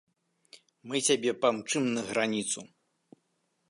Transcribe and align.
Мы 0.87 0.97
цябе 1.09 1.31
памчым 1.43 1.83
на 1.99 2.09
граніцу. 2.11 2.59